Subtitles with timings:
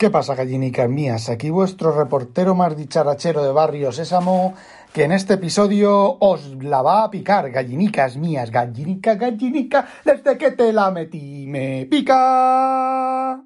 [0.00, 1.28] ¿Qué pasa, gallinicas mías?
[1.28, 4.54] Aquí vuestro reportero más dicharachero de Barrio Sésamo,
[4.94, 10.52] que en este episodio os la va a picar, gallinicas mías, gallinica, gallinica, desde que
[10.52, 13.44] te la metí me pica.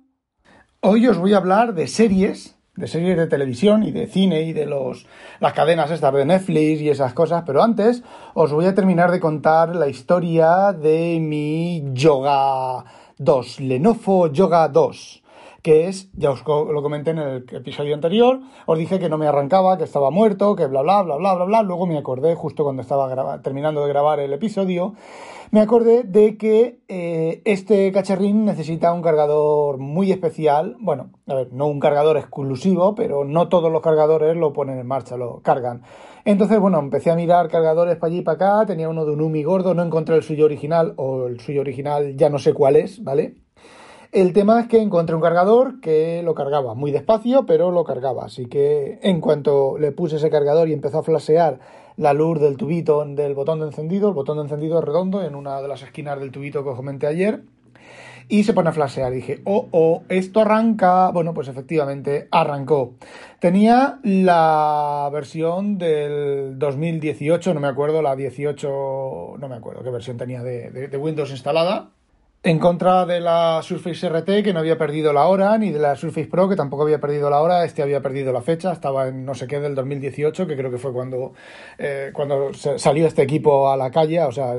[0.79, 4.52] Hoy os voy a hablar de series, de series de televisión y de cine y
[4.52, 5.09] de los,
[5.41, 9.18] las cadenas estas de Netflix y esas cosas, pero antes os voy a terminar de
[9.18, 12.84] contar la historia de mi Yoga
[13.18, 15.23] 2, Lenovo Yoga 2
[15.64, 19.27] que es, ya os lo comenté en el episodio anterior, os dije que no me
[19.27, 22.64] arrancaba, que estaba muerto, que bla bla bla bla bla bla, luego me acordé justo
[22.64, 24.92] cuando estaba terminando de grabar el episodio,
[25.52, 31.52] me acordé de que eh, este cacharrín necesita un cargador muy especial, bueno, a ver,
[31.55, 35.80] no un cargador exclusivo, pero no todos los cargadores lo ponen en marcha, lo cargan.
[36.27, 39.22] Entonces, bueno, empecé a mirar cargadores para allí y para acá, tenía uno de un
[39.22, 42.77] UMI gordo, no encontré el suyo original, o el suyo original ya no sé cuál
[42.77, 43.44] es, ¿vale?
[44.14, 48.27] El tema es que encontré un cargador que lo cargaba muy despacio, pero lo cargaba.
[48.27, 51.58] Así que en cuanto le puse ese cargador y empezó a flashear
[51.97, 55.61] la luz del tubito del botón de encendido, el botón de encendido redondo en una
[55.61, 57.42] de las esquinas del tubito que os comenté ayer,
[58.28, 59.11] y se pone a flashear.
[59.11, 61.11] Dije, oh, oh, esto arranca.
[61.11, 62.92] Bueno, pues efectivamente arrancó.
[63.41, 70.17] Tenía la versión del 2018, no me acuerdo, la 18, no me acuerdo qué versión
[70.19, 71.91] tenía de Windows instalada
[72.45, 75.97] en contra de la Surface RT, que no había perdido la hora, ni de la
[75.97, 79.25] Surface Pro, que tampoco había perdido la hora, este había perdido la fecha, estaba en
[79.25, 81.33] no sé qué del 2018, que creo que fue cuando,
[81.78, 84.56] eh, cuando salió este equipo a la calle, o sea,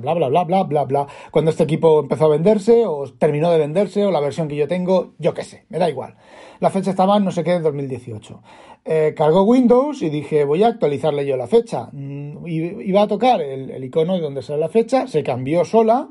[0.00, 3.58] bla, bla, bla, bla, bla, bla, cuando este equipo empezó a venderse, o terminó de
[3.58, 6.14] venderse, o la versión que yo tengo, yo qué sé, me da igual.
[6.60, 8.42] La fecha estaba en no sé qué del 2018.
[8.86, 11.90] Eh, cargó Windows y dije, voy a actualizarle yo la fecha.
[11.92, 16.08] Mm, iba a tocar el, el icono donde sale la fecha, se cambió sola,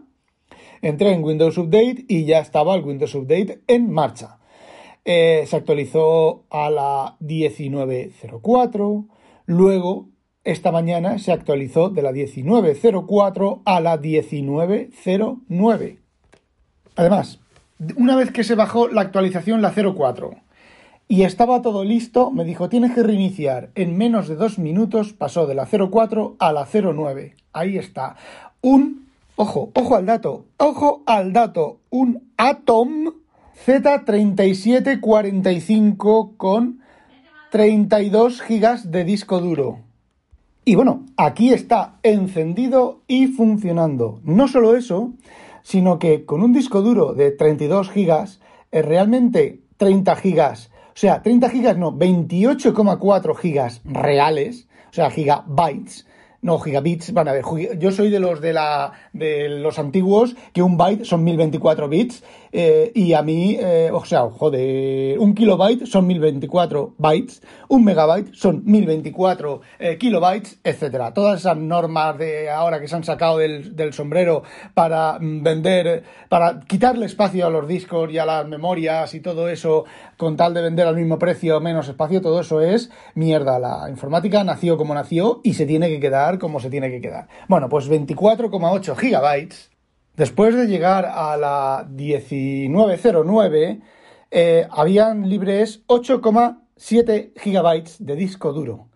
[0.82, 4.40] entré en Windows Update y ya estaba el Windows Update en marcha.
[5.06, 9.06] Eh, se actualizó a la 1904,
[9.46, 10.10] luego
[10.44, 16.00] esta mañana se actualizó de la 1904 a la 1909.
[16.96, 17.40] Además,
[17.96, 20.32] una vez que se bajó la actualización, la 04,
[21.10, 23.70] y estaba todo listo, me dijo, tienes que reiniciar.
[23.76, 27.36] En menos de dos minutos pasó de la 04 a la 09.
[27.54, 28.18] Ahí está.
[28.62, 29.07] Un
[29.40, 31.82] Ojo, ojo al dato, ojo al dato.
[31.92, 33.14] Un Atom
[33.68, 36.80] Z3745 con
[37.52, 39.82] 32 GB de disco duro.
[40.66, 44.22] Y bueno, aquí está encendido y funcionando.
[44.24, 45.14] No solo eso,
[45.62, 48.40] sino que con un disco duro de 32 GB
[48.72, 50.52] realmente 30 GB.
[50.52, 50.56] O
[50.96, 56.08] sea, 30 GB no, 28,4 GB reales, o sea, gigabytes
[56.48, 57.44] no, gigabits, van a ver,
[57.78, 62.24] yo soy de los de la de los antiguos que un byte son 1024 bits
[62.52, 68.34] eh, y a mí, eh, o sea, joder, un kilobyte son 1024 bytes, un megabyte
[68.34, 71.14] son 1024 eh, kilobytes, etcétera.
[71.14, 74.44] Todas esas normas de ahora que se han sacado del, del sombrero
[74.74, 79.50] para mm, vender, para quitarle espacio a los discos y a las memorias y todo
[79.50, 79.86] eso
[80.16, 83.60] con tal de vender al mismo precio, menos espacio, todo eso es mierda.
[83.60, 87.28] La informática nació como nació y se tiene que quedar como se tiene que quedar.
[87.48, 89.72] Bueno, pues 24,8 gigabytes
[90.18, 93.82] Después de llegar a la 1909,
[94.32, 98.88] eh, habían libres 8,7 gigabytes de disco duro.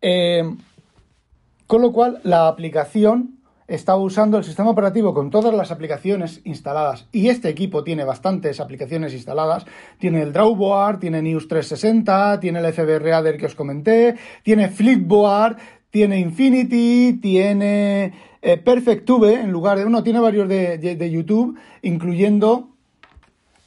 [0.00, 0.42] Eh,
[1.66, 3.34] con lo cual, la aplicación
[3.66, 7.08] estaba usando el sistema operativo con todas las aplicaciones instaladas.
[7.12, 9.64] Y este equipo tiene bastantes aplicaciones instaladas.
[9.98, 15.56] Tiene el Drawboard, tiene News 360, tiene el FB Reader que os comenté, tiene Flipboard,
[15.94, 18.12] tiene Infinity, tiene
[18.42, 22.70] eh, PerfectTube en lugar de uno, tiene varios de, YouTube, incluyendo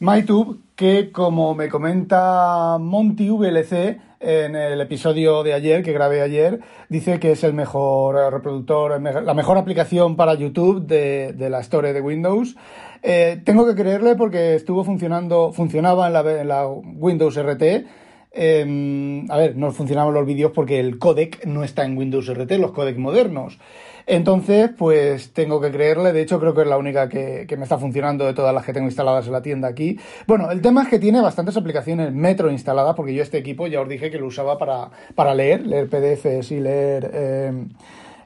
[0.02, 6.60] MyTube, que como me comenta Monty VLC en el episodio de ayer, que grabé ayer,
[6.90, 12.02] dice que es el mejor reproductor, la mejor aplicación para YouTube de, la Store de
[12.02, 12.58] Windows.
[13.04, 18.07] Eh, tengo que creerle porque estuvo funcionando, funcionaba en la Windows RT.
[18.32, 22.52] Em, a ver, no funcionaban los vídeos porque el codec no está en Windows RT,
[22.60, 23.58] los codecs modernos.
[24.06, 26.14] Entonces, pues tengo que creerle.
[26.14, 28.74] De hecho, creo que es la única que, me está funcionando de todas las que
[28.74, 30.00] tengo instaladas en la tienda aquí.
[30.28, 33.82] Bueno, el tema es que tiene bastantes aplicaciones Metro instaladas, porque yo este equipo ya
[33.82, 37.58] os dije que lo usaba para, para leer, leer PDFs y leer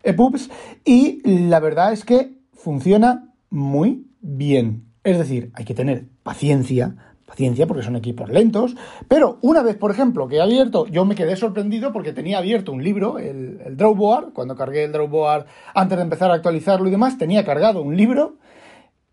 [0.04, 0.52] EPUBs.
[0.86, 4.84] Y la verdad es que funciona muy bien.
[5.04, 6.96] Es decir, hay que tener paciencia
[7.32, 8.76] paciencia porque son equipos lentos,
[9.08, 12.74] pero una vez, por ejemplo, que he abierto, yo me quedé sorprendido porque tenía abierto
[12.74, 17.18] un libro, el, Drawboard, cuando cargué el Drawboard antes de empezar a actualizarlo y demás,
[17.18, 18.36] tenía cargado un libro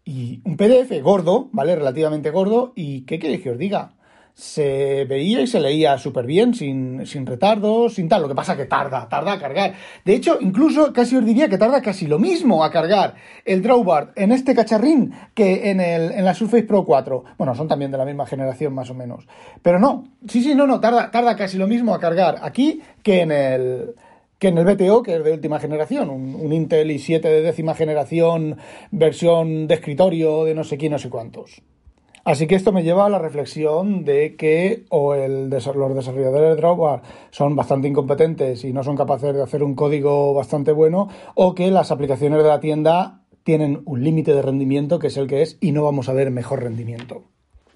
[0.04, 1.76] y un PDF gordo, ¿vale?
[1.76, 3.92] Relativamente gordo, y ¿qué queréis que os diga?
[4.38, 8.22] Se veía y se leía súper bien, sin, sin retardos, sin tal.
[8.22, 9.74] Lo que pasa que tarda, tarda a cargar.
[10.04, 14.12] De hecho, incluso casi os diría que tarda casi lo mismo a cargar el drawbar
[14.14, 17.24] en este cacharrín que en, el, en la Surface Pro 4.
[17.36, 19.26] Bueno, son también de la misma generación más o menos.
[19.60, 23.22] Pero no, sí, sí, no, no, tarda, tarda casi lo mismo a cargar aquí que
[23.22, 23.94] en el
[24.38, 27.74] que en el BTO, que es de última generación, un, un, Intel i7 de décima
[27.74, 28.56] generación,
[28.92, 31.60] versión de escritorio de no sé quién, no sé cuántos.
[32.28, 36.16] Así que esto me lleva a la reflexión de que o los desarrolladores
[36.50, 41.08] de Drawbar son bastante incompetentes y no son capaces de hacer un código bastante bueno,
[41.34, 45.26] o que las aplicaciones de la tienda tienen un límite de rendimiento que es el
[45.26, 47.22] que es y no vamos a ver mejor rendimiento.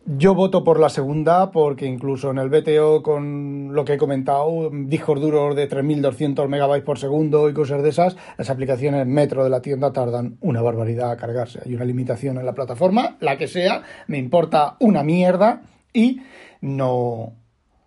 [0.04, 4.68] Yo voto por la segunda porque incluso en el BTO con lo que he comentado,
[4.72, 9.50] discos duros de 3200 megabytes por segundo y cosas de esas, las aplicaciones Metro de
[9.50, 11.60] la tienda tardan una barbaridad a cargarse.
[11.64, 15.62] Hay una limitación en la plataforma, la que sea, me importa una mierda
[15.92, 16.20] y
[16.60, 17.34] no...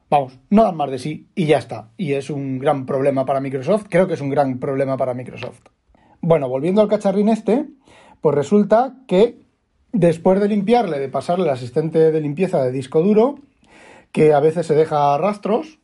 [0.10, 1.90] Vamos, no dan más de sí y ya está.
[1.98, 5.68] Y es un gran problema para Microsoft, creo que es un gran problema para Microsoft.
[6.22, 7.66] Bueno, volviendo al cacharrín este,
[8.22, 9.45] pues resulta que
[9.98, 13.36] Después de limpiarle, de pasarle el asistente de limpieza de disco duro,
[14.12, 15.80] que a veces se deja rastros,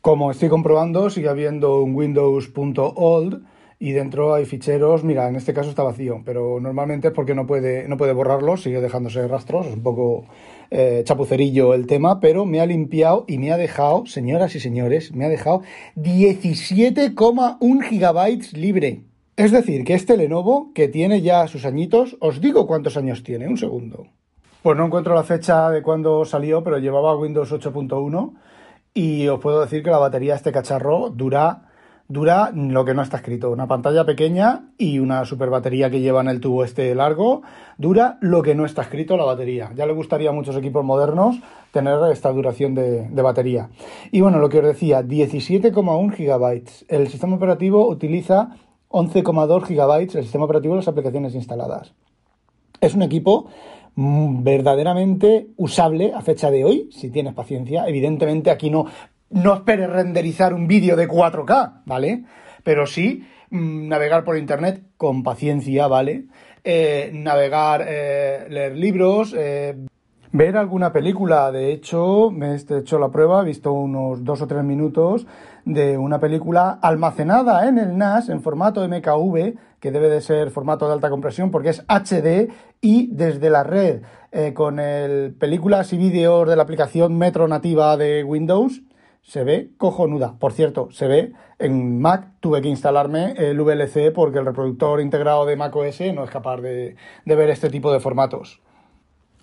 [0.00, 3.42] como estoy comprobando, sigue habiendo un windows.old
[3.78, 7.46] y dentro hay ficheros, mira, en este caso está vacío, pero normalmente es porque no
[7.46, 10.24] puede, no puede borrarlos, sigue dejándose rastros, es un poco
[10.70, 15.14] eh, chapucerillo el tema, pero me ha limpiado y me ha dejado, señoras y señores,
[15.14, 15.60] me ha dejado
[15.96, 19.02] 17,1 gigabytes libre.
[19.38, 23.46] Es decir, que este Lenovo, que tiene ya sus añitos, os digo cuántos años tiene,
[23.46, 24.08] un segundo.
[24.64, 28.32] Pues no encuentro la fecha de cuándo salió, pero llevaba Windows 8.1
[28.94, 31.70] y os puedo decir que la batería de este cacharro dura,
[32.08, 33.52] dura lo que no está escrito.
[33.52, 37.42] Una pantalla pequeña y una super batería que lleva en el tubo este largo,
[37.76, 39.70] dura lo que no está escrito la batería.
[39.76, 41.38] Ya le gustaría a muchos equipos modernos
[41.70, 43.68] tener esta duración de, de batería.
[44.10, 46.86] Y bueno, lo que os decía, 17,1 gigabytes.
[46.88, 48.56] El sistema operativo utiliza
[48.90, 51.92] 11,2 GB el sistema operativo de las aplicaciones instaladas.
[52.80, 53.48] Es un equipo
[53.94, 57.86] mm, verdaderamente usable a fecha de hoy, si tienes paciencia.
[57.86, 58.86] Evidentemente aquí no,
[59.30, 62.24] no esperes renderizar un vídeo de 4K, ¿vale?
[62.62, 66.26] Pero sí mm, navegar por Internet con paciencia, ¿vale?
[66.64, 69.76] Eh, navegar, eh, leer libros, eh,
[70.32, 71.50] ver alguna película.
[71.52, 75.26] De hecho, me he hecho la prueba, he visto unos dos o tres minutos
[75.64, 80.86] de una película almacenada en el NAS en formato MKV, que debe de ser formato
[80.86, 84.02] de alta compresión porque es HD y desde la red
[84.32, 88.82] eh, con el películas y vídeos de la aplicación Metro nativa de Windows
[89.22, 90.38] se ve cojonuda.
[90.38, 95.44] Por cierto, se ve en Mac, tuve que instalarme el VLC porque el reproductor integrado
[95.44, 96.96] de Mac OS no es capaz de,
[97.26, 98.62] de ver este tipo de formatos.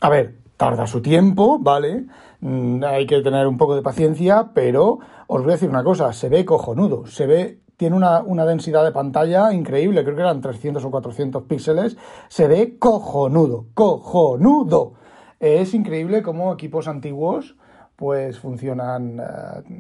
[0.02, 2.06] A ver, tarda su tiempo, ¿vale?
[2.42, 6.14] Mm, hay que tener un poco de paciencia, pero os voy a decir una cosa,
[6.14, 10.42] se ve cojonudo, se ve, tiene una, una, densidad de pantalla increíble, creo que eran
[10.42, 11.98] 300 o 400 píxeles,
[12.30, 14.94] se ve cojonudo, cojonudo.
[15.40, 17.56] Es increíble cómo equipos antiguos
[17.96, 19.22] pues funcionan,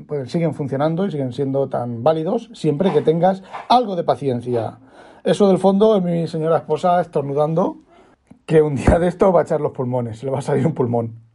[0.07, 4.79] pues siguen funcionando y siguen siendo tan válidos siempre que tengas algo de paciencia.
[5.23, 7.79] Eso del fondo es mi señora esposa estornudando
[8.45, 10.73] que un día de esto va a echar los pulmones, le va a salir un
[10.73, 11.25] pulmón.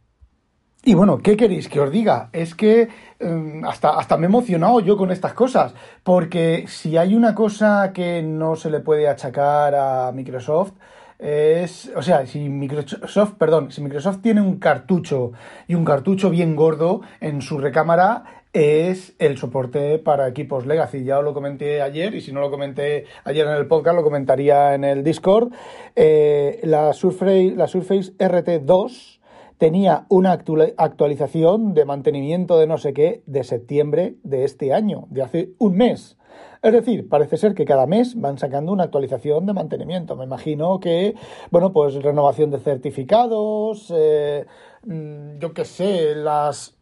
[0.83, 2.29] Y bueno, ¿qué queréis que os diga?
[2.33, 2.89] Es que
[3.19, 7.91] eh, hasta, hasta me he emocionado yo con estas cosas, porque si hay una cosa
[7.93, 10.73] que no se le puede achacar a Microsoft,
[11.19, 15.33] es, o sea, si Microsoft, perdón, si Microsoft tiene un cartucho
[15.67, 21.03] y un cartucho bien gordo en su recámara, es el soporte para equipos Legacy.
[21.03, 24.03] Ya os lo comenté ayer y si no lo comenté ayer en el podcast, lo
[24.03, 25.51] comentaría en el Discord.
[25.95, 29.19] Eh, la, Surface, la Surface RT2
[29.57, 35.21] tenía una actualización de mantenimiento de no sé qué de septiembre de este año, de
[35.21, 36.17] hace un mes.
[36.63, 40.15] Es decir, parece ser que cada mes van sacando una actualización de mantenimiento.
[40.15, 41.15] Me imagino que,
[41.49, 44.45] bueno, pues renovación de certificados, eh,
[44.85, 46.75] mm, yo qué sé, las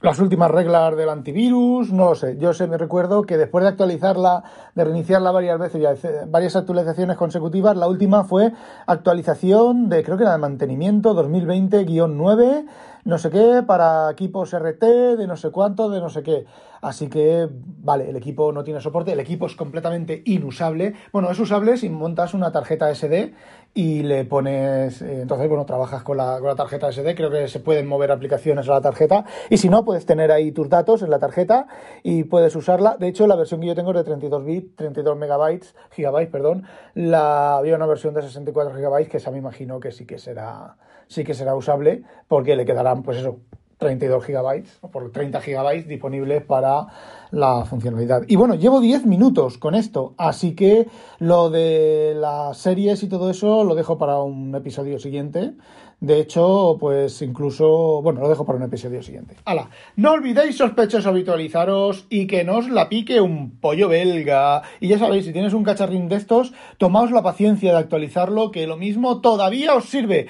[0.00, 2.36] las últimas reglas del antivirus, no lo sé.
[2.38, 7.16] Yo sé, me recuerdo que después de actualizarla, de reiniciarla varias veces, y varias actualizaciones
[7.16, 8.52] consecutivas, la última fue
[8.86, 12.66] actualización de, creo que era de mantenimiento 2020-9
[13.08, 14.82] no sé qué, para equipos RT,
[15.16, 16.44] de no sé cuánto, de no sé qué.
[16.82, 20.92] Así que, vale, el equipo no tiene soporte, el equipo es completamente inusable.
[21.10, 23.32] Bueno, es usable si montas una tarjeta SD
[23.72, 27.48] y le pones, eh, entonces, bueno, trabajas con la, con la tarjeta SD, creo que
[27.48, 29.24] se pueden mover aplicaciones a la tarjeta.
[29.48, 31.66] Y si no, puedes tener ahí tus datos en la tarjeta
[32.02, 32.98] y puedes usarla.
[32.98, 36.64] De hecho, la versión que yo tengo es de 32 bits, 32 megabytes, gigabytes, perdón.
[36.94, 40.76] Había una versión de 64 gigabytes que esa me imagino que sí que será
[41.08, 42.64] sí que será usable porque le
[43.02, 43.38] pues eso,
[43.78, 46.86] 32 gigabytes o por 30 gigabytes disponibles para
[47.30, 48.22] la funcionalidad.
[48.26, 50.88] Y bueno, llevo 10 minutos con esto, así que
[51.18, 55.54] lo de las series y todo eso lo dejo para un episodio siguiente.
[56.00, 59.34] De hecho, pues incluso, bueno, lo dejo para un episodio siguiente.
[59.44, 59.68] ¡Hala!
[59.96, 64.62] No olvidéis, sospechosos, habitualizaros y que no os la pique un pollo belga.
[64.78, 68.68] Y ya sabéis, si tienes un cacharrín de estos, tomaos la paciencia de actualizarlo, que
[68.68, 70.28] lo mismo todavía os sirve.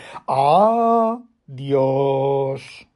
[1.48, 2.87] ¡Adiós!